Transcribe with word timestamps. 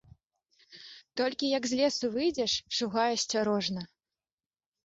Толькі, 1.19 1.49
як 1.57 1.63
з 1.71 1.79
лесу 1.79 2.05
выйдзеш, 2.15 2.51
шугай 2.79 3.09
асцярожна. 3.19 3.81